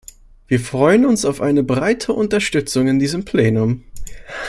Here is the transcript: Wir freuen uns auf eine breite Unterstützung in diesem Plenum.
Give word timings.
Wir 0.47 0.59
freuen 0.59 1.05
uns 1.05 1.25
auf 1.25 1.41
eine 1.41 1.61
breite 1.61 2.13
Unterstützung 2.13 2.87
in 2.87 2.97
diesem 2.97 3.23
Plenum. 3.23 3.83